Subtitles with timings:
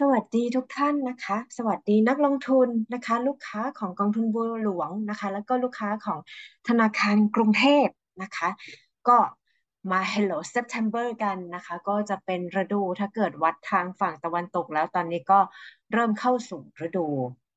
[0.00, 6.18] สวัสดีทุกท่านนะคะ สวัสดีนักลงทุนนะคะ ลูกค้าของกองทุนบัวหลวงนะคะ แล้วก็ลูกค้าของ
[6.68, 7.86] ธนาคารกรุงเทพ
[8.22, 8.48] นะคะ
[9.08, 9.18] ก็
[9.90, 15.40] มา Hello September กันนะคะ ก็จะเป็นฤดูถ้าเกิดวัดทางฝั่งตะวันตกแล้วตอนนี้ก็
[15.92, 17.06] เริ่มเข้าสู่ฤดู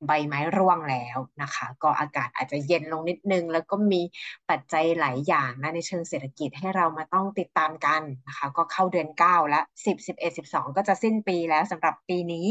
[0.06, 4.02] ใบไม้ร่วงแล้วนะคะ ก็อากาศอาจจะเย็นลงนิดนึง แล้วก็มี
[4.50, 12.48] ปัจจัยหลายอย่างนะในเชิงเศรษฐกิจให้เรามาต้องติดตามกันนะคะ ก็เข้าเดือน 9 แล้ว 10 11 12 ก็จะสิ้นปีแล้วสำหรับปีนี้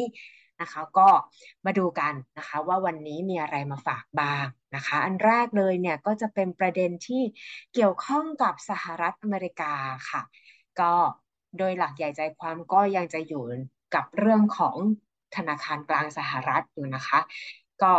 [0.61, 1.09] นะคะ ก็
[1.65, 4.45] มาดูกันนะคะว่าวันนี้มีอะไรมาฝากบ้าง
[4.77, 7.23] นะคะ อันแรกเลยเนี่ยก็จะเป็นประเด็นที่
[7.74, 9.73] เกี่ยวข้องกับสหรัฐอเมริกา
[10.10, 10.23] ค่ะ
[10.80, 10.93] ก็
[11.59, 13.45] โดยหลักใหญ่ใจความก็ยังจะอยู่
[13.95, 14.77] กับเรื่องของ
[15.37, 17.19] ธนาคารกลางสหรัฐอยู่นะคะ
[17.83, 17.95] ก็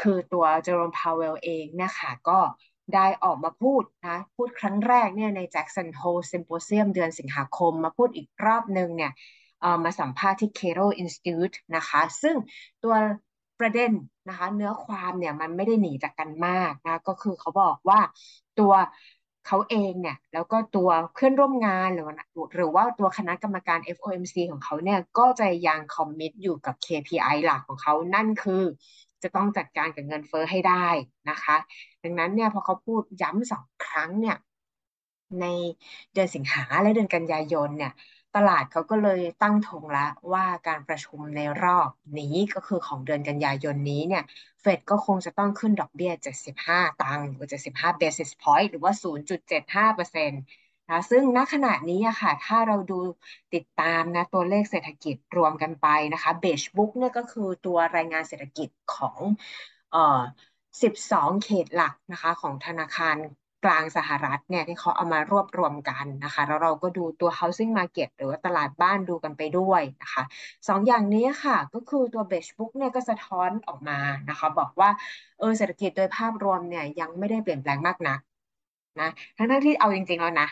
[0.00, 2.38] คือตัวเจอร์มพาวเวลเองเนะคะก็
[2.94, 6.02] ได้ออกมาพูดนะพูดครั้งแรกเนี่ยในแจ็กสันโฮ
[6.32, 9.12] ซิมโพเซียมเดือนสิงหาคม มาพูดอีกรอบหนึ่งเนี่ย
[9.84, 12.36] มาสัมภาษณ์ที่ Cairo Institute นะคะ ซึ่ง
[12.84, 12.94] ตัว
[13.60, 13.90] ประเด็น
[14.28, 18.00] นะคะเนื้อความเนี่ยมันไม่ได้หนีจากกันมากนะก็คือเขาบอกว่า
[18.58, 18.72] ตัว
[19.46, 22.06] เขาเองเนี่ยแล้วก็ตัวเพื่อนร่วมงานหรือ
[22.54, 28.62] หรือว่าตัวคณะกรรมการ FOMC ของเขาเนี่ยก็จะยังคอมมิตอยู่กับ KPI หลักของเขานั่นคือ
[29.22, 30.88] จะต้องจัดการกับเงินเฟ้อให้ได้
[31.30, 31.56] นะคะ
[32.02, 34.36] ดังนั้นเนี่ยพอเขาพูดย้ำสองครั้งเนี่ย
[35.40, 35.44] ใน
[36.12, 37.92] เดือนสิงหาและเดือนกันยายนเนี่ย
[38.36, 44.24] ตลาดเขาก็เลยตั้งธงแล้วว่าการประชุมในรอบนี้ก็คือของเดือนกันยายนนี้เนี่ย
[44.60, 46.12] เฟดก็คงจะต้องขึ้นดอกเบี้ย
[46.56, 50.32] 75 ตังค์หรือ 75 basis point หรือว่า 0.75%
[50.88, 53.00] นะซึ่งณขณะนี้อะค่ะ ถ้าเราดู
[53.54, 59.18] ติดตามนะตัวเลขเศรษฐกิจรวมกันไปนะคะเบชบุ๊กเนี่ยก็คือตัวรายงานเศรษฐกิจของ
[59.90, 60.20] เอ่อ
[60.82, 63.16] 12 เขตหลักนะคะของธนาคาร
[63.66, 70.22] กลางสหรัฐเนี่ยที่เขาเอามารวบรวมกันนะคะ แล้วเราก็ดูตัว housing market หรือว่าตลาดบ้านดูกันไปด้วยนะคะ
[70.68, 74.90] สองอย่างนี้ค่ะก็คือตัว b e s h book เนี่ยก็สะท้อนออกมานะคะบอกว่า
[75.38, 78.18] เออเศรษฐกิจโดยภาพรวมเนี่ยยังไม่ได้เปลี่ยนแปลงมากนัก
[79.00, 80.48] นะทั้งที่เอาจริงๆแล้วนะ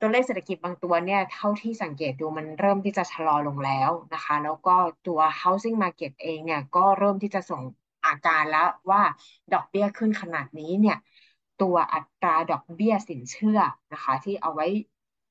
[0.00, 7.62] ตัวเลขเศรษฐกิจบางตัวเนี่ยเท่าที่สังเกตดูมันเริ่มที่จะชะลอลงแล้วนะคะ แล้วก็ตัว housing market เองเนี่ยก็เริ่มที่จะส่ง
[8.06, 9.02] อาการแล้วว่า
[9.52, 10.96] ดอกเบี้ยขึ้นขนาดนี้เนี่ย
[11.62, 13.58] ตัวอัตราดอกเบี้ยสินเชื่อ
[13.92, 14.66] นะคะ ที่เอาไว้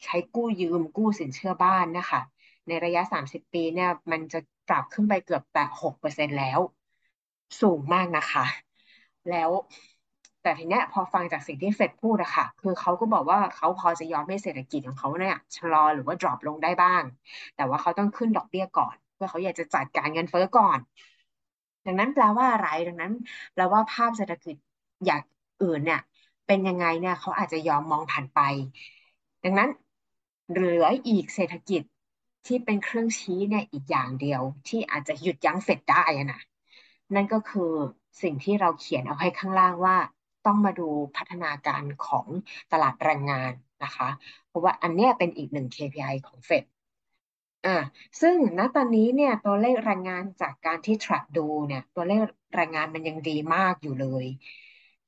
[0.03, 2.21] ใช้กู้ยืมกู้สินเชื่อบ้านนะคะ
[2.67, 6.59] ในระยะ 30 ปีเนี่ยมันจะปรับขึ้นไปเกือบแต่6%แล้ว
[7.61, 8.45] สูงมากนะคะ
[9.29, 9.49] แล้ว
[10.41, 17.03] แต่ทีเนี้ยพอฟังจากสิ่งที่เฟดพูดอะค่ะ คือเขาก็บอกว่าเขาพอจะยอมให้เศรษฐกิจของเขาเนี่ยชะลอหรือว่า drop ลงได้บ้าง
[17.55, 20.79] แต่ว่าเขาต้องขึ้นดอกเบี้ยก่อน เพื่อเขาอยากจะจัดการเงินเฟ้อก่อน
[21.85, 23.13] ดังนั้นแปลว่าอะไรดังนั้น
[23.53, 24.55] แปลว่าภาพเศรษฐกิจ
[25.05, 25.21] อย่าง
[25.63, 26.01] อื่นเนี่ย
[26.47, 28.39] เป็นยังไงเนี่ยเขาอาจจะยอมมองผ่านไป
[29.43, 29.69] ดังนั้น
[30.51, 31.81] เหลืออีกเศรษฐกิจ
[32.45, 36.39] ที่เป็นเครื่องชี้เนี่ยอีกอย่างเดียว ที่อาจจะหยุดยั้งเฟดได้นะ
[37.15, 37.71] นั่นก็คือ
[38.21, 39.97] สิ่งที่เราเขียนเอาให้ข้างล่างว่า
[40.45, 42.27] ต้องมาดูพัฒนาการของ
[42.71, 43.51] ตลาดแรงงาน
[43.83, 44.09] นะคะ
[44.47, 46.63] เพราะว่าอันนี้เป็นอีกหนึ่ง KPI ของเฟด
[47.65, 47.77] อ่า
[48.21, 52.19] ซึ่งณตอนนี้เนี่ยตัวเลขแรงงานจากการที่ track ดูเนี่ยตัวเลข
[52.55, 54.25] แรงงานมันยังดีมากอยู่เลย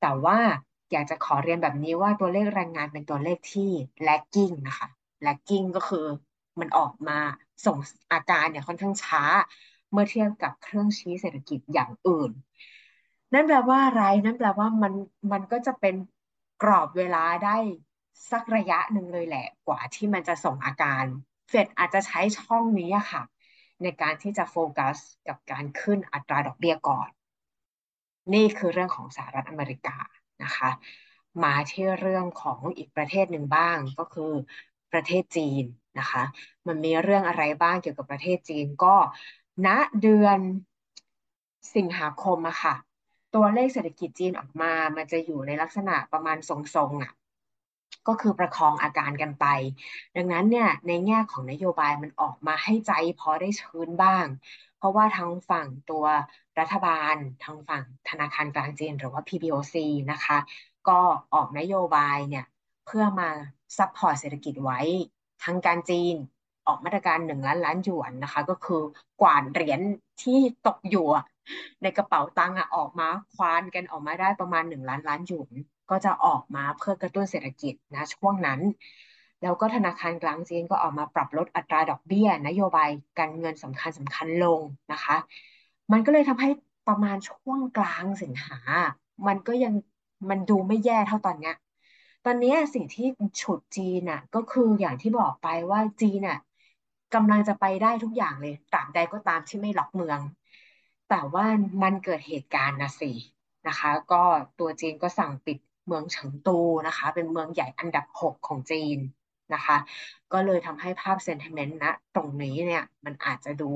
[0.00, 0.38] ต่ว่า
[0.92, 3.70] อยากจะขอเรียนแบบนี้ว่าตัวเลขแรงงานเป็นตัวเลขที่
[4.08, 4.88] lagging นะคะ
[5.26, 6.06] lagging ก็คือ
[6.60, 7.18] มันออกมา
[7.66, 7.76] ส่ง
[8.12, 9.22] อาการเนี่ยค่อนข้างช้า
[9.92, 12.30] เมื่อเทียบกับเครื่องชี้เศรษฐกิจอย่างอื่น
[13.32, 14.92] นั่นแปลว่าอะไร นั่นแปลว่ามัน
[15.32, 15.94] มันก็จะเป็น
[16.62, 17.56] กรอบเวลาได้
[18.30, 21.04] สักระยะหนึ่งเลยแหละกว่าที่มันจะส่งอาการ
[21.48, 23.22] เฟดอาจจะใช้ช่องนี้ค่ะ
[23.82, 24.96] ในการที่จะโฟกัส
[25.28, 27.08] กับการขึ้นอัตราดอกเบี้ยก่อน
[28.34, 29.96] นี่คือเรื่องของสหรัฐอเมริกา
[30.42, 30.70] นะคะ
[31.44, 34.32] มาที่เรื่องของอีกประเทศหนึ่งบ้างก็คือ
[34.92, 35.64] ประเทศจีน
[35.98, 36.22] นะคะ
[36.66, 38.94] มันมีเรื่องอะไรบ้างเกี่ยวกับประเทศจีนก็
[39.66, 39.68] ณ
[40.00, 40.38] เดือน
[41.74, 42.74] สิงหาคมอะค่ะ
[43.34, 47.12] ตัวเลขเศรษฐกิจจีนออกมา มันจะอยู่ในลักษณะประมาณทรงๆอะ
[48.08, 49.46] ก็คือประคองอาการกันไป
[50.16, 54.26] ดังนั้นเนี่ยในแง่ของนโยบายมันออกมาให้ใจพอได้ชื้นบ้าง
[54.76, 56.04] เพราะว่าทั้งฝั่งตัว
[56.60, 59.74] รัฐบาลทางฝั่งธนาคารกลางจีนหรือว่า PBOC
[60.12, 60.38] นะคะ
[60.88, 61.00] ก็
[61.34, 62.44] ออกนโยบายเนี่ย
[62.86, 63.30] เพื่อมา
[63.78, 64.80] support เศรษฐกิจไว้
[65.44, 66.14] ทางการจีน
[66.66, 68.82] ออกมาตรการหนึ่งล้านล้านหยวนนะคะ ก็คือ
[69.20, 69.80] กวาดเหรียญ
[70.22, 71.06] ที่ตกอยู่
[71.82, 75.50] ในกระเป๋าตังค์ออกมาควานกันออกมาได้ประมาณหนึ่งล้านล้านหยวน
[75.90, 78.60] ก็จะออกมาเพื่อกระตุ้นเศรษฐกิจนะช่วงนั้น
[79.42, 84.60] แล้วก็ธนาคารกลางจีนก็ออกมาปรับลดอัตราดอกเบี้ย นโยบายการเงินสำคัญสำคัญลง
[84.92, 85.16] นะคะ
[85.92, 86.48] มันก็เลยทำให้
[86.86, 88.58] ประมาณช่วงกลางสิงหา
[89.26, 89.74] มันก็ยัง
[90.30, 91.54] มันดูไม่แย่เท่าตอนเนี้ย
[92.24, 93.06] ตอนนี้สิ่งที่
[93.40, 96.38] ฉุดจีนน่ะ ก็คืออย่างที่บอกไปว่าจีนน่ะ
[97.14, 100.20] กำลังจะไปได้ทุกอย่างเลยตราบใดก็ตามที่ไม่ล็อกเมือง
[101.08, 101.46] แต่ว่า
[101.82, 103.12] มันเกิดเหตุการณ์นะสิ
[103.68, 104.22] นะคะ ก็
[104.58, 108.98] ตัวจีนก็สั่งปิดเมืองเฉิงตูนะคะ เป็นเมืองใหญ่อันดับ6ของจีน
[109.54, 109.76] นะคะ
[110.32, 113.70] ก็เลยทำให้ภาพเซนติเมนต์นะตรงนี้เนี่ยมันอาจจะดู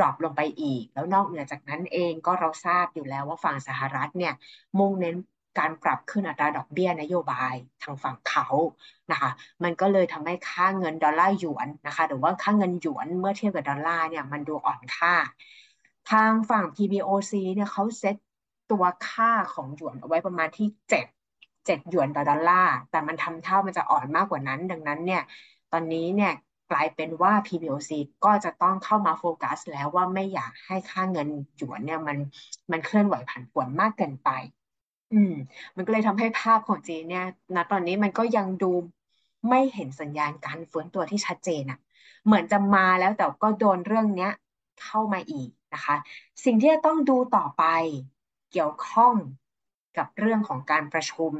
[0.00, 4.32] drop ลงไปอีก แล้วนอกเหนือจากนั้นเองก็เราทราบอยู่แล้วว่าฝั่งสหรัฐเนี่ย
[4.78, 5.16] มุ่งเน้น
[5.58, 8.46] การปรับขึ้นอัตราดอกเบี้ยนโยบายทางฝั่งเขา
[9.10, 9.30] นะคะ
[9.64, 15.14] มันก็เลยทำให้ค่าเงินดอลลาร์หยวนนะคะ หรือว่าค่าเงินหยวนเมื่อเทียบกับดอลลาร์เนี่ยมันดูอ่อนค่า
[16.10, 18.16] ทางฝั่ง PBOC เนี่ยเขาเซ็ต
[18.70, 21.06] ตัวค่าของหยวนเอาไว้ประมาณที่ 7
[21.66, 25.22] 7หยวนต่อดอลลาร์ แต่มันทำท่ามันจะอ่อนมากกว่านั้น ดังนั้นเนี่ย
[25.72, 26.32] ตอนนี้เนี่ย
[26.70, 27.90] กลายเป็นว่า PBOC
[28.24, 32.18] ก็จะต้องเข้ามาโฟกัส แล้วว่าไม่อยากให้ค่าเงินหยวนเนี่ยมัน
[32.72, 34.30] มันเคลื่อนไหวผันผวนมากเกินไป
[35.12, 35.32] อืม
[35.76, 38.72] มันก็เลยทำให้ภาพของจีนเนี่ยณตอนนี้มันก็ยังดู
[39.48, 41.78] ไม่เห็นสัญญาณการฟื้นตัวที่ชัดเจนอะ
[42.24, 44.32] เหมือนจะมาแล้วแต่ก็โดนเรื่องเนี้ย
[44.82, 45.96] เข้ามาอีกนะคะ
[46.44, 47.64] สิ่งที่จะต้องดูต่อไป
[48.52, 49.14] เกี่ยวข้อง
[49.98, 51.32] กับเรื่องของการประชุม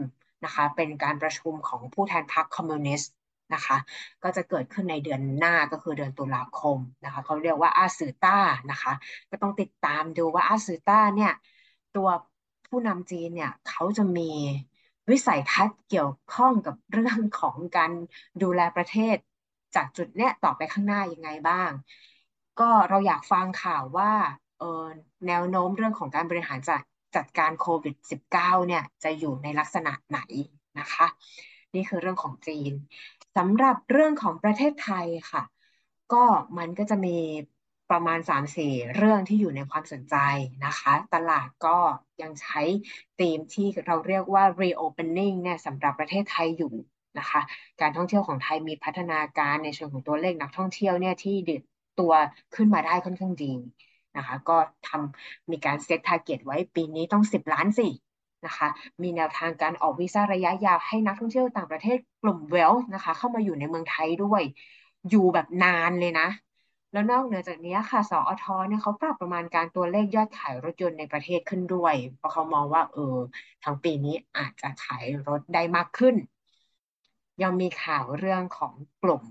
[0.45, 3.13] นะคะ เป็นการประชุมของผู้แทนพรรคคอมมิวนิสต์
[3.55, 3.77] นะคะ
[4.23, 8.39] ก็จะเกิดขึ้นในเดือนหน้าก็คือเดือนตุลาคมนะคะเขาเรียกว่าอาสือต้า
[8.71, 8.93] นะคะ
[9.31, 11.33] ก็ต้องติดตามดูว่าอาสือต้าเนี่ย
[11.97, 12.09] ตัว
[12.69, 14.31] ผู้นำจีนเนี่ยเขาจะมี
[15.11, 17.93] วิสัยทัศน์เกี่ยวข้องกับเรื่องของการ
[18.43, 19.17] ดูแลประเทศ
[19.77, 21.71] จากจุดเนี้ยต่อไปข้างหน้ายังไงบ้าง
[22.61, 24.13] ก็เราอยากฟังข่าวว่า
[24.59, 24.85] เออ
[25.27, 26.83] แนวโน้มเรื่องของการบริหารจัด
[27.17, 30.21] จัดการโควิด -19 เนี่ยจะอยู่ในลักษณะไหน
[30.79, 31.07] นะคะ
[31.75, 32.73] นี่คือเรื่องของจีน
[33.37, 35.43] สำหรับเรื่องของประเทศไทยค่ะ
[36.13, 36.25] ก็
[36.59, 37.17] มันก็จะมี
[37.91, 40.17] ประมาณ 3-4 เรื่องที่อยู่ในความสนใจ
[40.67, 41.79] นะคะ ตลาดก็
[42.23, 42.61] ยังใช้
[43.21, 46.75] ธีมที่เราเรียกว่า reopening เนี่ยสำหรับประเทศไทยอยู่
[47.19, 47.41] นะคะ
[47.81, 51.63] การท่องเที่ยวของไทยมีพัฒนาการในเชิงของตัวเลขนักท่องเที่ยวเนี่ยที่ดิด
[52.01, 52.13] ตัว
[52.55, 53.53] ขึ้นมาได้ค่อนข้างดี
[54.17, 54.57] นะคะ ก็
[54.89, 57.89] ทำมีการเซตทาร์เก็ตไว้ปีนี้ต้อง 10 ล้านสิ
[58.47, 58.69] นะคะ
[59.03, 64.43] มีแนวทางการออกวีซ่าระยะยาวให้นักท่องเที่ยวต่างประเทศกลุ่มเวลนะคะ เข้ามาอยู่ในเมืองไทยด้วย
[65.11, 66.29] อยู่แบบนานเลยนะ
[66.93, 73.17] แล้วนอกเหนือจากนี้ค่ะสอทเนี่ยเขาปรับประมาณการตัวเลขยอดขายรถยนต์ในประเทศขึ้นด้วย เพราะเขามองว่า เออ
[73.65, 76.15] ทั้งปีนี้อาจจะขายรถได้มากขึ้น
[77.43, 78.73] ยังมีข่าวเรื่องของ
[79.03, 79.23] กลุ่ม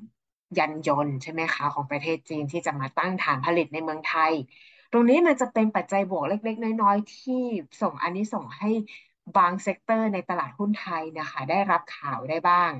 [0.57, 4.33] ยานยนต์ใช่ไหมคะของประเทศจีนที่จะมาตั้งฐานผลิตในเมืองไทย
[4.91, 7.33] ตรงนี้มันจะเป็นปัจจัยบวกเล็ก ๆ น้อยๆ ที่
[7.81, 8.69] ส่งอันนี้ส่งให้
[9.35, 12.71] บาง sector ในตลาดหุ้นไทยนะคะ ได้รับข่าวได้บ้าง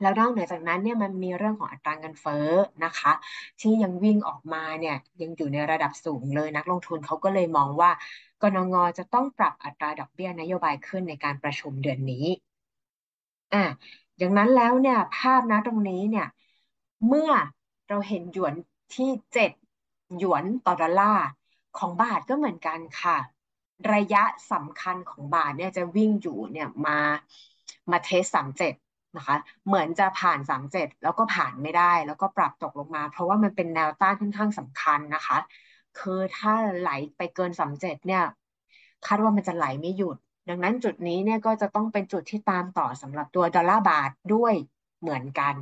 [0.00, 2.48] แล้วนอกเหนือจากนั้นเนี่ยมันมีเรื่องของอัตราเงินเฟ้อ
[2.84, 3.12] นะคะ
[3.60, 7.90] ที่ยังวิ่งออกมาเนี่ยยังอยู่ในระดับสูงเลยนักลงทุนเขาก็เลยมองว่า
[8.42, 12.26] กนงจะต้องปรับอัตราดอกเบี้ยนโยบายขึ้นในการประชุมเดือนนี้
[13.52, 13.64] อะ
[14.18, 16.26] อย่างนั้นแล้วเนี่ยภาพนะตรงนี้เนี่ย
[17.06, 17.30] เมื่อ
[17.88, 18.54] เราเห็นหยวน
[18.94, 19.50] ที่เจ็ด
[20.18, 21.26] หยวนต่อดอลลาร์
[21.78, 23.18] ของบาทก็เหมือนกันค่ะ
[23.94, 24.22] ระยะ
[24.52, 26.98] สำคัญของบาทเนี่ยจะวิ่งอยู่เนี่ยมา
[27.90, 28.74] มาเทสสามเจ็ด
[29.16, 35.38] นะคะเหมือนจะผ่านสามเจ็ดแล้วก็ผ่านไม่ได้ แล้วก็ปรับตกลงมา เพราะว่ามันเป็นแนวต้านค่อนข้างสำคัญนะคะ
[35.98, 38.24] คือถ้าไหลไปเกินสามเจ็ดเนี่ย
[39.06, 40.16] คาดว่ามันจะไหลไม่หยุด
[40.48, 44.54] ดังนั้นจุดนี้เนี่ยก็จะต้องเป็นจุดที่ตามต่อสำหรับตัวดอลลาร์บาทด้วย
[45.00, 45.54] เหมือนกัน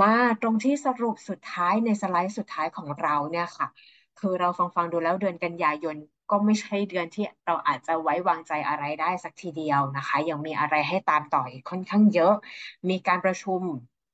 [0.00, 3.68] มาตรงที่สรุปสุดท้ายในสไลด์สุดท้ายของเราเนี่ยค่ะ
[4.18, 5.96] คือเราฟังฟังดูแล้วเดือนกันยายน
[6.30, 12.34] ก็ไม่ใช่เดือนที่เราอาจจะไว้วางใจอะไรได้สักทีเดียวนะคะ ยังมีอะไรให้ตามต่ออีกค่อนข้างเยอะ
[12.90, 13.60] มีการประชุม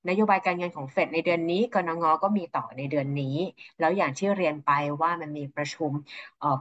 [0.09, 3.37] นโยบายการเงินของเฟดในเดือนนี้กนงก็มีต่อในเดือนนี้
[3.79, 4.71] แล้วอย่างที่เรียนไป
[5.03, 5.91] ว่ามันมีประชุม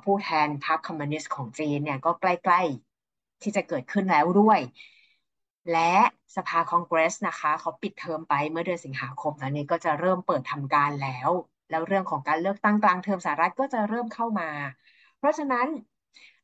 [0.03, 2.61] ผู้แทนพรรคคอมมิวนิสต์ของจีนเนี่ยก็ใกล้
[3.03, 4.59] ๆ ที่จะเกิดขึ้นแล้วด้วย
[5.71, 5.93] และ
[6.35, 11.29] สภาคองเกรสนะคะเขาปิดเทอมไปเมื่อเดือนสิงหาคมตอนนี้ก็จะเริ่มเปิดทำการแล้ว
[11.69, 14.49] แล้วเรื่องของการเลือกตั้งกลางเทอมสหรัฐก็จะเริ่มเข้ามา
[15.17, 15.67] เพราะฉะนั้น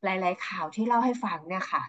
[0.04, 1.82] หลาย ๆ ข่าวที่เล่าให้ฟังเนี่ยค่ะ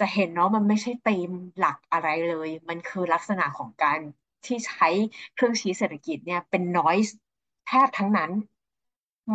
[0.00, 4.00] จะเห็นเนาะมันไม่ใช่ธีมหลักอะไรเลย มันคือลักษณะของการ
[4.46, 4.88] ที่ใช้
[5.34, 7.12] เครื่องชี้เศรษฐกิจเนี่ยเป็น noise
[7.66, 8.30] แทบทั้งนั้น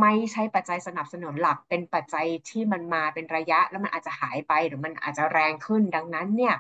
[0.02, 6.56] ไม่ใช่ปัจจัยสนับสนุนหลักเป็นปัจจัยที่มันมาเป็นระยะ แล้วมันอาจจะหายไปหรือมันอาจจะแรงขึ้นดังนั้นเนี่ย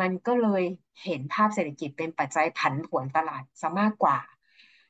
[0.00, 0.62] มันก็เลย
[1.04, 4.18] เห็นภาพเศรษฐกิจเป็นปัจจัยผันผวนตลาดซะมากกว่า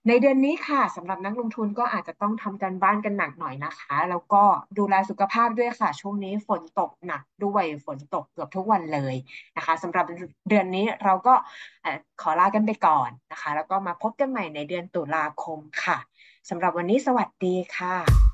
[0.09, 4.43] ในเดือนนี้ค่ะสำหรับนักลงทุนก็อาจจะต้องทำการบ้านกันหนักหน่อยนะคะ แล้วก็
[4.79, 9.15] ดูแลสุขภาพด้วยค่ะ ช่วงนี้ฝนตกหนักด้วยฝนตกเกือบทุกวันเลย
[9.57, 10.05] นะคะสำหรับ
[10.49, 11.35] เดือนนี้เราก็
[12.21, 15.99] ขอลากันไปก่อนนะคะ แล้วก็มาพบกันใหม่ในเดือนตุลาคมค่ะ
[16.49, 18.26] สำหรับวันนี้สวัสดีค่ะ